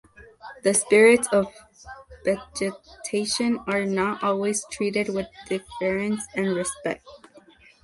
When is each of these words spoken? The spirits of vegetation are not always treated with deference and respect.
The 0.63 0.73
spirits 0.73 1.27
of 1.31 1.53
vegetation 2.25 3.59
are 3.67 3.85
not 3.85 4.23
always 4.23 4.65
treated 4.71 5.09
with 5.09 5.27
deference 5.47 6.23
and 6.33 6.55
respect. 6.55 7.05